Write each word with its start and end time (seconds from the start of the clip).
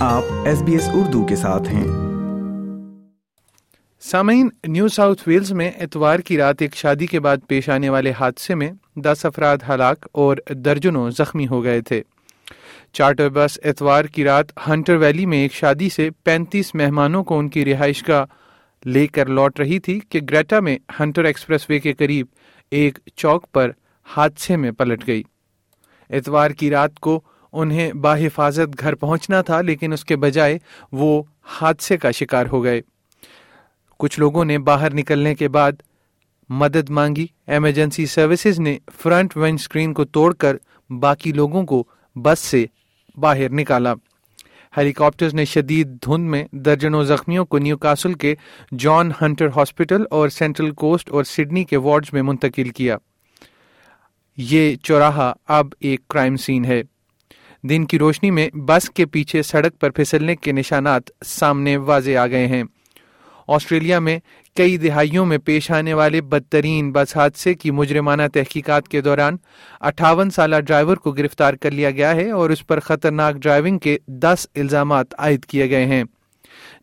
آپ 0.00 0.22
S 0.44 0.62
B 0.62 0.72
S 0.72 0.88
Urdu 0.92 1.26
کے 1.26 1.36
ساتھ 1.36 1.68
ہیں۔ 1.68 1.86
سامعین، 4.00 4.48
نیو 4.66 4.88
ساؤتھ 4.88 5.22
ویلز 5.26 5.52
میں 5.52 5.70
اتوار 5.70 6.18
کی 6.18 6.38
رات 6.38 6.56
ایک 6.58 6.74
شادی 6.74 7.06
کے 7.06 7.20
بعد 7.20 7.36
پیش 7.48 7.68
آنے 7.68 7.88
والے 7.88 8.12
حادثے 8.20 8.54
میں 8.54 8.72
دس 8.96 9.24
افراد 9.24 9.58
ہلاک 9.68 10.06
اور 10.12 10.36
درجنوں 10.50 11.10
زخمی 11.10 11.46
ہو 11.46 11.62
گئے 11.62 11.80
تھے۔ 11.80 12.02
چارٹر 12.92 13.28
بس 13.28 13.58
اتوار 13.64 14.04
کی 14.04 14.24
رات 14.24 14.68
ہنٹر 14.68 14.96
ویلی 14.96 15.26
میں 15.26 15.38
ایک 15.38 15.52
شادی 15.52 15.88
سے 15.88 16.10
پینتیس 16.24 16.74
مہمانوں 16.74 17.24
کو 17.24 17.38
ان 17.38 17.48
کی 17.48 17.64
رہائش 17.64 18.02
کا 18.02 18.24
لے 18.84 19.06
کر 19.06 19.26
لوٹ 19.26 19.60
رہی 19.60 19.78
تھی 19.78 20.00
کہ 20.08 20.20
گریٹا 20.30 20.60
میں 20.60 20.78
ہنٹر 21.00 21.24
ایکسپریس 21.24 21.70
وے 21.70 21.78
کے 21.78 21.92
قریب 21.92 22.26
ایک 22.70 22.98
چوک 23.16 23.52
پر 23.52 23.70
حادثے 24.04 24.56
میں 24.56 24.70
پلٹ 24.70 25.06
گئی۔ 25.06 25.22
اتوار 26.10 26.50
کی 26.50 26.70
رات 26.70 27.00
کو 27.00 27.22
انہیں 27.52 27.92
باحفاظت 27.92 28.80
گھر 28.80 28.94
پہنچنا 28.94 29.42
تھا، 29.42 29.60
لیکن 29.60 29.92
اس 29.92 30.04
کے 30.04 30.16
بجائے 30.16 30.58
وہ 30.92 31.22
حادثے 31.42 31.96
کا 31.96 32.10
شکار 32.10 32.46
ہو 32.46 32.64
گئے۔ 32.64 32.80
کچھ 33.98 34.20
لوگوں 34.20 34.44
نے 34.44 34.58
باہر 34.58 34.94
نکلنے 34.94 35.34
کے 35.34 35.48
بعد 35.48 35.72
مدد 36.48 36.90
مانگی۔ 36.90 37.26
ایمرجنسی 37.46 38.06
سروسز 38.06 38.60
نے 38.60 38.78
فرنٹ 38.96 39.36
ونڈ 39.36 39.54
اسکرین 39.54 39.94
کو 39.94 40.04
توڑ 40.04 40.34
کر 40.34 40.56
باقی 40.90 41.32
لوگوں 41.32 41.62
کو 41.62 41.84
بس 42.16 42.38
سے 42.38 42.66
باہر 43.16 43.50
نکالا۔ 43.50 43.94
ہیلی 44.76 44.92
کاپٹرز 44.92 45.34
نے 45.34 45.44
شدید 45.44 45.88
دھند 46.04 46.28
میں 46.28 46.44
درجنوں 46.52 47.04
زخمیوں 47.04 47.44
کو 47.44 47.58
نیو 47.58 47.76
کاسل 47.76 48.14
کے 48.14 48.34
جان 48.78 49.10
ہنٹر 49.22 49.46
ہاسپٹل 49.56 50.02
اور 50.10 50.28
سینٹرل 50.28 50.70
کوسٹ 50.70 51.10
اور 51.10 51.24
سڈنی 51.24 51.64
کے 51.64 51.76
وارڈز 51.76 52.12
میں 52.12 52.22
منتقل 52.22 52.68
کیا۔ 52.68 52.96
یہ 54.36 54.76
چوراہا 54.76 55.32
اب 55.48 55.66
ایک 55.80 56.08
کرائم 56.08 56.36
سین 56.36 56.64
ہے۔ 56.64 56.82
دن 57.62 57.84
کی 57.84 57.98
روشنی 57.98 58.30
میں 58.30 58.48
بس 58.48 58.90
کے 58.90 59.06
پیچھے 59.06 59.42
سڑک 59.42 59.80
پر 59.80 59.90
پھسلنے 59.90 60.36
کے 60.36 60.52
نشانات 60.52 61.02
سامنے 61.26 61.76
واضح 61.76 62.10
آ 62.10 62.26
گئے 62.26 62.46
ہیں۔ 62.46 62.62
آسٹریلیا 63.48 63.98
میں 63.98 64.18
کئی 64.56 64.76
دہائیوں 64.76 65.26
میں 65.26 65.38
پیش 65.38 65.70
آنے 65.70 65.94
والے 65.94 66.20
بدترین 66.20 66.92
بس 66.92 67.16
حادثے 67.16 67.54
کی 67.54 67.70
مجرمانہ 67.70 68.22
تحقیقات 68.34 68.88
کے 68.88 69.00
دوران 69.00 69.36
اٹھاون 69.80 70.30
سالہ 70.30 70.56
ڈرائیور 70.56 70.96
کو 70.96 71.12
گرفتار 71.12 71.54
کر 71.54 71.70
لیا 71.70 71.90
گیا 71.90 72.14
ہے 72.14 72.30
اور 72.30 72.50
اس 72.50 72.66
پر 72.66 72.80
خطرناک 72.80 73.34
ڈرائیونگ 73.34 73.78
کے 73.78 73.98
دس 74.06 74.46
الزامات 74.54 75.06
عائد 75.18 75.44
کیے 75.44 75.70
گئے 75.70 75.86
ہیں۔ 75.86 76.04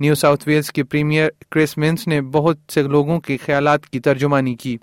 نیو 0.00 0.14
ساؤتھ 0.14 0.48
ویلز 0.48 0.72
کے 0.72 0.84
پریمیئر 0.84 1.28
کرس 1.50 1.78
مینس 1.78 2.06
نے 2.06 2.20
بہت 2.20 2.58
سے 2.74 2.82
لوگوں 2.82 3.20
کے 3.20 3.36
خیالات 3.36 3.86
کی 3.86 4.00
ترجمانی 4.00 4.54
کی۔ 4.54 4.76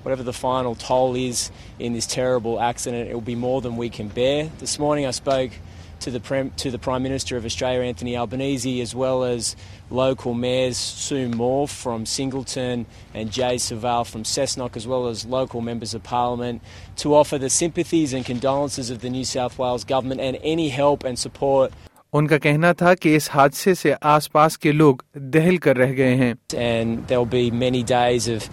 To 6.02 6.12
the, 6.12 6.20
Prem, 6.20 6.52
to 6.58 6.72
the 6.72 6.80
Prime 6.80 7.04
Minister 7.04 7.38
of 7.38 7.46
Australia, 7.46 7.82
Anthony 7.82 8.16
Albanese, 8.16 8.82
as 8.82 8.96
well 8.96 9.24
as 9.24 9.56
local 9.90 10.34
mayors 10.34 10.78
Sue 10.78 11.30
Moore 11.30 11.68
from 11.68 12.06
Singleton 12.06 12.86
and 13.14 13.32
Jay 13.32 13.58
Saval 13.58 14.04
from 14.06 14.24
Cessnock, 14.24 14.76
as 14.76 14.88
well 14.88 15.08
as 15.08 15.26
local 15.26 15.62
members 15.62 15.94
of 15.94 16.04
Parliament, 16.04 16.62
to 16.98 17.16
offer 17.16 17.38
the 17.38 17.50
sympathies 17.50 18.14
and 18.14 18.26
condolences 18.26 18.90
of 18.90 19.02
the 19.02 19.10
New 19.10 19.26
South 19.26 19.58
Wales 19.58 19.84
government 19.84 20.22
and 20.22 20.38
any 20.44 20.70
help 20.70 21.04
and 21.04 21.18
support. 21.18 21.72
ان 22.14 22.28
کا 22.28 22.38
کہنا 22.44 22.72
تھا 22.74 22.94
کہ 23.02 23.16
اس 23.16 23.30
حادثے 23.34 23.74
سے 23.76 23.94
آس 24.02 24.32
پاس 24.32 24.58
کے 24.58 24.72
لوگ 24.72 24.96
دہل 25.34 25.58
کر 25.64 25.78
رہ 25.78 25.92
گئے 25.98 26.16
ہیں 26.16 26.34
And 26.54 27.08
there 27.08 27.20
will 27.20 27.34
be 27.34 27.52
many 27.52 27.84
days 27.84 28.28
of 28.28 28.48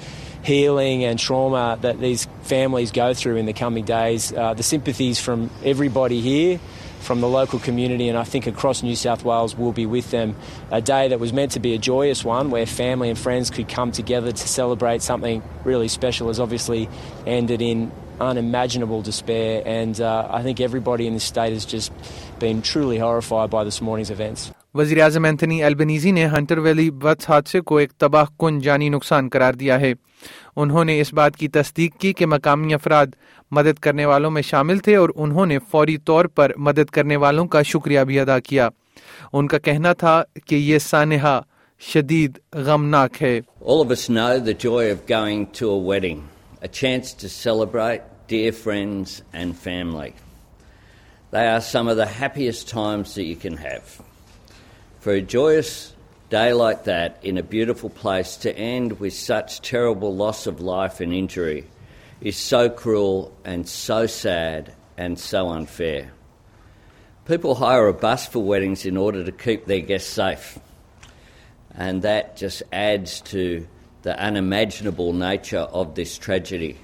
healing 0.47 1.05
and 1.05 1.19
trauma 1.19 1.79
that 1.81 2.01
these 2.01 2.27
families 2.43 2.93
go 2.93 3.13
through 3.15 3.37
in 3.37 3.47
the 3.47 3.55
coming 3.61 3.85
days. 3.85 4.33
Uh, 4.33 4.53
the 4.55 4.63
sympathies 4.63 5.19
from 5.19 5.49
everybody 5.65 6.21
here 6.21 6.59
from 7.07 7.21
the 7.21 7.29
local 7.29 7.61
community 7.61 8.09
and 8.09 8.19
I 8.19 8.25
think 8.25 8.47
across 8.47 8.83
New 8.83 8.97
South 8.97 9.25
Wales 9.25 9.57
will 9.57 9.73
be 9.73 9.87
with 9.87 10.11
them. 10.11 10.37
A 10.71 10.83
day 10.83 11.09
that 11.09 11.21
was 11.21 11.33
meant 11.33 11.53
to 11.53 11.61
be 11.61 11.75
a 11.75 11.79
joyous 11.79 12.25
one 12.25 12.51
where 12.51 12.67
family 12.67 13.09
and 13.09 13.19
friends 13.19 13.49
could 13.49 13.69
come 13.69 13.93
together 13.93 14.33
to 14.33 14.49
celebrate 14.49 15.03
something 15.03 15.43
really 15.65 15.89
special 15.89 16.27
has 16.27 16.41
obviously 16.41 16.89
ended 17.25 17.63
in 17.63 17.93
unimaginable 18.21 19.03
despair 19.03 19.63
and 19.67 20.01
uh, 20.01 20.27
I 20.31 20.43
think 20.43 20.61
everybody 20.61 21.07
in 21.07 21.15
the 21.15 21.21
state 21.21 21.53
is 21.53 21.65
just 21.65 21.93
been 22.39 22.63
truly 22.63 22.99
horrified 22.99 23.51
by 23.51 23.65
this 23.65 23.81
morning's 23.81 24.11
events. 24.11 24.51
وزیر 24.75 25.01
اعظم 25.03 25.25
Anthony 25.25 25.63
Albanese 25.65 26.11
نے 26.11 26.27
Hunter 26.27 26.59
Valley 26.59 26.91
bus 27.03 27.29
حادثے 27.31 27.61
کو 27.61 27.77
ایک 27.77 27.93
تباہ 27.93 28.25
کن 28.39 28.59
جانی 28.59 28.89
نقصان 28.89 29.29
قرار 29.29 29.55
دیا 29.55 29.79
ہے 29.81 29.93
انہوں 30.57 30.85
نے 30.85 31.01
اس 31.01 31.13
بات 31.15 31.37
کی 31.37 31.49
تصدیق 31.49 31.97
کی 32.01 32.13
کہ 32.13 32.27
مقامی 32.27 32.75
افراد 32.75 33.15
مدد 33.53 33.79
کرنے 33.79 34.07
والوں 34.07 34.31
میں 34.31 34.43
شامل 34.43 34.79
تھے 34.79 34.97
اور 34.97 35.11
انہوں 35.17 35.47
نے 35.47 35.59
فوری 35.71 35.97
طور 36.07 36.25
پر 36.25 36.53
مدد 36.59 36.91
کرنے 36.91 37.17
والوں 37.17 37.47
کا 37.47 37.63
شکریہ 37.63 38.01
بھی 38.01 38.19
ادا 38.21 38.39
کیا 38.41 38.69
ان 39.33 39.49
کا 39.49 39.59
کہنا 39.59 39.93
تھا 39.93 40.23
کہ 40.47 40.55
یہ 40.55 40.79
سانحہ 40.79 41.41
شدید 41.81 42.39
غمناک 42.67 43.23
ہے 43.23 43.41
All 43.63 43.81
of 43.81 43.91
us 43.91 44.09
know 44.11 44.39
the 44.41 44.59
joy 44.67 44.85
of 44.91 45.07
going 45.09 45.47
to 45.55 45.71
a 45.71 45.79
wedding, 45.89 46.23
a 46.63 46.69
chance 46.75 47.13
to 47.15 47.29
celebrate 47.31 48.13
dear 48.29 48.53
friends 48.55 49.23
and 49.35 49.57
family. 49.59 50.13
They 51.37 51.49
are 51.49 51.61
some 51.61 51.87
of 51.89 51.99
the 51.99 52.07
happiest 52.07 52.67
times 52.67 53.15
that 53.17 53.25
you 53.25 53.37
can 53.37 53.59
have. 53.59 54.01
For 55.01 55.13
a 55.13 55.21
joyous 55.21 55.95
day 56.31 56.55
like 56.55 56.85
that 56.85 57.19
in 57.23 57.37
a 57.37 57.43
beautiful 57.43 57.91
place 57.91 58.39
to 58.39 58.57
end 58.57 59.01
with 59.01 59.13
such 59.13 59.61
terrible 59.61 60.17
loss 60.17 60.47
of 60.47 60.63
life 60.63 60.99
and 60.99 61.13
injury 61.13 61.67
is 62.23 62.39
so 62.39 62.71
cruel 62.71 63.37
and 63.45 63.69
so 63.69 64.07
sad 64.07 64.73
and 64.97 65.19
so 65.19 65.51
unfair. 65.51 66.11
People 67.27 67.55
hire 67.55 67.87
a 67.87 67.93
bus 67.93 68.27
for 68.27 68.43
weddings 68.43 68.87
in 68.87 68.97
order 68.97 69.23
to 69.23 69.31
keep 69.31 69.67
their 69.67 69.81
guests 69.81 70.09
safe, 70.09 70.59
and 71.75 72.01
that 72.01 72.39
just 72.39 72.63
adds 72.73 73.21
to 73.21 73.69
the 74.01 74.19
unimaginable 74.19 75.13
nature 75.13 75.59
of 75.59 75.97
this 75.97 76.17
tragedy. 76.17 76.79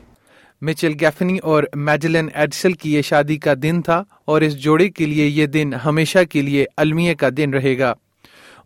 Mitchell 0.63 0.93
Gaffney 1.01 1.39
اور 1.39 1.65
Madeleine 1.75 2.29
ایڈسل 2.35 2.73
کی 2.73 2.95
یہ 2.95 3.03
شادی 3.03 3.37
کا 3.37 3.55
دن 3.63 3.83
تھا 3.83 4.05
اور 4.25 4.41
اس 4.41 4.59
جوڑے 4.59 4.89
کے 4.89 5.07
لیے 5.07 5.27
یہ 5.27 5.47
دن 5.47 5.71
ہمیشہ 5.75 6.19
کے 6.31 6.43
لیے 6.43 6.67
المیہ 6.77 7.15
کا 7.15 7.29
دن 7.37 7.55
رہے 7.55 7.79
گا۔ 7.79 7.95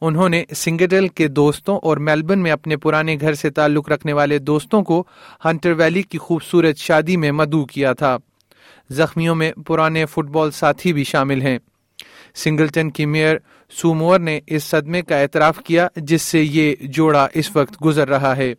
انہوں 0.01 0.29
نے 0.29 0.45
سنگڈل 0.57 1.09
کے 1.09 1.29
دوستوں 1.29 1.79
اور 1.79 1.97
میلبرن 1.97 2.39
میں 2.39 2.51
اپنے 2.51 2.77
پرانے 2.77 3.17
گھر 3.21 3.35
سے 3.35 3.51
تعلق 3.51 3.89
رکھنے 3.89 4.13
والے 4.13 4.39
دوستوں 4.39 4.83
کو 4.83 5.05
ہنٹر 5.45 5.73
ویلی 5.73 6.03
کی 6.03 6.19
خوبصورت 6.19 6.77
شادی 6.77 7.17
میں 7.17 7.33
مدعو 7.33 7.65
کیا 7.65 7.93
تھا۔ 7.93 8.17
زخمیوں 8.91 9.35
میں 9.35 9.53
پرانے 9.53 10.07
فٹ 10.07 10.25
بال 10.25 10.51
ساتھی 10.51 10.93
بھی 10.93 11.05
شامل 11.05 11.43
ہیں۔ 11.43 11.59
سنگلٹن 12.35 12.91
کی 12.91 13.07
میئر 13.07 13.37
سومور 13.71 14.21
نے 14.21 14.41
اس 14.47 14.65
صدمے 14.65 15.03
کا 15.03 15.17
اعتراف 15.17 15.59
کیا 15.59 15.89
جس 15.97 16.23
سے 16.23 16.43
یہ 16.43 16.75
جوڑا 16.81 17.29
اس 17.35 17.57
وقت 17.57 17.85
گزر 17.85 18.09
رہا 18.09 18.37
ہے۔ 18.37 18.55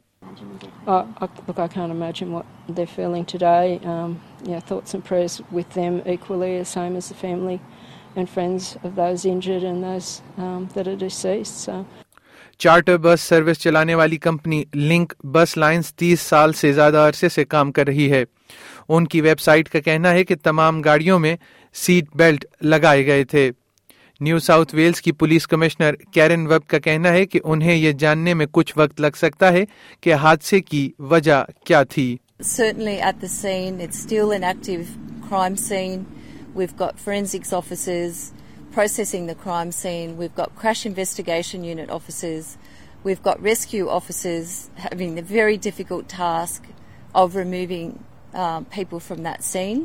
Uh, 0.88 1.06
look, 1.48 1.60
I 1.60 1.68
can't 1.68 1.92
imagine 1.92 2.32
what 2.32 2.46
they're 2.70 2.88
feeling 2.88 3.26
today. 3.26 3.80
Um, 3.84 4.22
yeah, 4.44 4.62
thoughts 4.62 4.94
and 4.94 5.04
prayers 5.04 5.42
with 5.52 5.74
them 5.74 6.02
equally, 6.06 6.58
the 6.60 6.66
same 6.66 6.96
as 6.96 7.10
the 7.10 7.16
family. 7.16 7.60
and 8.18 8.30
friends 8.30 8.76
of 8.84 8.96
those 8.96 9.26
injured 9.26 9.64
and 9.64 9.84
those 9.84 10.22
um, 10.38 10.70
that 10.74 10.88
are 10.88 11.00
deceased. 11.06 11.66
So. 11.66 11.84
Charter 12.60 12.98
bus 12.98 13.22
service 13.22 13.60
چلانے 13.60 13.96
والی 13.96 14.18
company 14.18 14.64
link 14.74 15.14
بس 15.34 15.56
lines 15.58 15.94
تیس 15.94 16.22
سال 16.22 16.54
سے 16.54 16.72
زیادہ 16.74 16.98
عرصے 17.08 17.30
سے 17.30 17.46
کام 17.46 17.72
کر 17.72 17.86
رہی 17.88 18.12
ہے 18.12 18.24
ان 18.90 19.08
کی 19.08 19.22
ویب 19.22 19.40
سائٹ 19.40 19.70
کا 19.70 19.80
کہنا 19.80 20.12
ہے 20.12 20.24
کہ 20.24 20.36
تمام 20.44 20.82
گاڑیوں 20.82 21.20
میں 21.20 21.36
سیٹ 21.76 22.16
بیلٹ 22.16 22.46
لگائے 22.62 23.06
گئے 23.06 23.24
تھے 23.24 23.50
نیو 24.22 24.40
ساؤتھ 24.40 24.76
ویلس 24.76 25.02
کی 25.02 25.12
پولیس 25.12 25.48
کمشنر 25.48 25.96
کیرن 26.14 26.48
وب 26.48 26.68
کا 26.68 26.80
کہنا 26.80 27.10
ہے 27.10 27.26
کہ 27.26 27.40
انہیں 27.44 27.76
یہ 27.76 27.92
جاننے 27.92 28.34
میں 28.34 28.46
کچھ 28.52 28.74
وقت 28.76 29.02
لگ 29.02 29.16
سکتا 29.16 29.52
ہے 29.54 29.64
کہ 30.02 30.14
حادثے 30.14 30.60
کی 30.60 30.92
وجہ 31.00 31.44
کیا 31.66 31.84
تھی۔ 31.84 32.18
Sadly 32.78 32.96
at 32.96 33.22
that 33.22 33.94
still 33.94 34.32
and 34.32 34.44
active 34.44 34.82
scene 35.58 36.04
with 36.56 36.84
forensic 37.04 37.54
officers 37.54 38.32
investigation 40.86 41.66
unit 41.66 41.92
officers 41.92 42.56
with 43.06 43.24
کا 43.24 43.34
very 45.30 45.58
difficult 45.62 46.10
task 46.10 46.62
over 47.12 47.44
moving 47.44 47.92
from 49.08 49.28
then 49.54 49.84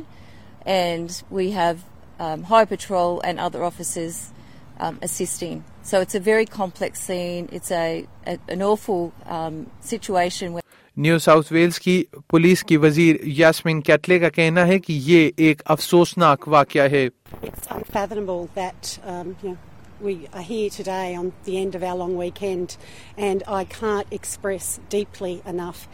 and 0.65 1.09
we 1.31 1.51
have 1.55 1.75
um, 2.23 2.43
High 2.43 2.65
Patrol 2.65 3.21
and 3.21 3.39
other 3.39 3.63
officers 3.63 4.31
um, 4.79 4.99
assisting. 5.01 5.63
So 5.83 6.01
it's 6.01 6.15
a 6.15 6.19
very 6.19 6.45
complex 6.45 7.01
scene. 7.01 7.49
It's 7.51 7.71
an 7.71 8.61
awful 8.71 9.11
situation. 9.81 10.59
New 10.97 11.17
South 11.19 11.51
Wales 11.53 11.79
کی 11.79 12.03
police 12.29 12.63
کی 12.63 12.75
وزیر 12.77 13.15
یاسمین 13.25 13.79
کیٹلے 13.81 14.17
کا 14.19 14.29
کہنا 14.29 14.65
ہے 14.67 14.77
کہ 14.79 14.93
یہ 15.05 15.29
ایک 15.45 15.61
افسوسناک 15.75 16.47
واقعہ 16.47 16.87
ہے 16.89 17.07
We 20.01 20.13
are 20.37 20.41
here 20.41 20.69
today 20.69 21.15
on 21.15 21.27
the 21.45 21.53
end 21.57 21.75
of 21.75 21.83
our 21.89 21.95
long 21.99 22.15
weekend, 22.21 22.73
and 23.27 23.43
I 23.57 23.63
can't 23.75 24.09
express 24.17 24.65
deeply 24.95 25.31
enough 25.51 25.87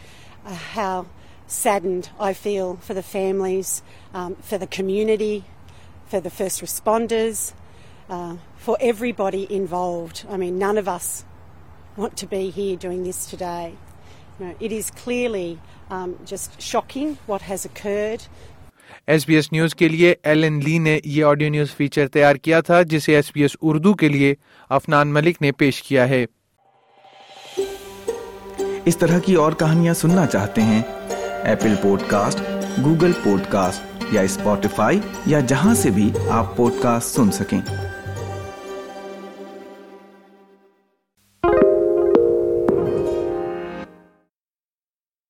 uh, 0.44 0.54
how 0.76 1.06
saddened 1.46 2.08
I 2.28 2.32
feel 2.32 2.72
for 2.88 2.96
the 2.98 3.04
families, 3.04 3.70
um, 4.12 4.34
for 4.50 4.58
the 4.58 4.66
community, 4.78 5.44
for 6.10 6.20
the 6.20 6.30
first 6.30 6.60
responders, 6.60 7.52
uh, 8.08 8.36
for 8.56 8.76
everybody 8.80 9.46
involved. 9.48 10.24
I 10.28 10.36
mean, 10.36 10.58
none 10.58 10.78
of 10.78 10.88
us 10.88 11.24
want 11.96 12.16
to 12.18 12.26
be 12.26 12.50
here 12.50 12.76
doing 12.76 13.04
this 13.04 13.26
today. 13.26 13.74
You 14.38 14.46
know, 14.46 14.54
it 14.60 14.72
is 14.72 14.90
clearly 14.90 15.58
um, 15.90 16.18
just 16.24 16.60
shocking 16.60 17.18
what 17.26 17.42
has 17.42 17.64
occurred. 17.64 18.30
S 19.06 19.26
B 19.26 19.34
S 19.34 19.52
news 19.52 19.74
کے 19.74 19.88
لیے 19.88 20.14
L 20.22 20.42
N 20.44 20.58
لی 20.64 20.76
نے 20.78 20.98
یہ 21.04 21.24
audio 21.24 21.48
news 21.50 21.74
feature 21.76 22.08
تیار 22.14 22.36
کیا 22.36 22.60
تھا 22.60 22.80
جسے 22.90 23.14
S 23.16 23.30
B 23.34 23.42
S 23.42 23.56
Urdu 23.62 23.92
کے 24.00 24.08
لیے 24.08 24.34
افنان 24.70 25.12
ملک 25.12 25.40
نے 25.42 25.52
پیش 25.58 25.82
کیا 25.82 26.08
ہے 26.08 26.24
اس 28.84 28.96
طرح 28.96 29.18
کی 29.24 29.34
اور 29.42 29.52
کہانیاں 29.58 29.94
سننا 29.94 30.26
چاہتے 30.26 30.62
ہیں 30.62 30.82
Apple 31.44 31.74
pod 31.82 32.02
cost 32.08 32.40
Google 32.84 33.12
pod 33.22 33.50
cost 33.50 33.89
یا 34.12 34.20
اسپوٹیفائی 34.20 35.00
یا 35.26 35.40
جہاں 35.40 35.74
سے 35.74 35.90
بھی 35.90 36.10
آپ 36.30 36.56
پوڈ 36.56 36.72
کاسٹ 36.82 37.16
سن 37.16 37.30
سکیں۔ 37.30 37.60